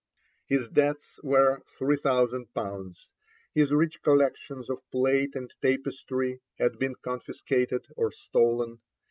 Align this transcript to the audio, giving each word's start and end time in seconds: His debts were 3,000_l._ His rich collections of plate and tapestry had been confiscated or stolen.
His 0.47 0.67
debts 0.67 1.19
were 1.21 1.61
3,000_l._ 1.79 2.95
His 3.53 3.71
rich 3.71 4.01
collections 4.01 4.67
of 4.67 4.81
plate 4.89 5.35
and 5.35 5.53
tapestry 5.61 6.39
had 6.57 6.79
been 6.79 6.95
confiscated 7.03 7.85
or 7.95 8.09
stolen. 8.09 8.79